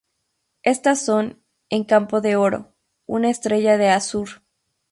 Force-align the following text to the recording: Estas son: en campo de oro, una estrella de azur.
Estas 0.63 1.05
son: 1.05 1.43
en 1.69 1.83
campo 1.83 2.21
de 2.21 2.35
oro, 2.35 2.73
una 3.05 3.29
estrella 3.29 3.77
de 3.77 3.89
azur. 3.89 4.29